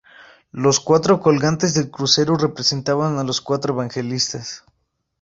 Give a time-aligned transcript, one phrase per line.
[0.53, 4.63] Los cuatro colgantes del crucero representaban a los cuatro evangelistas.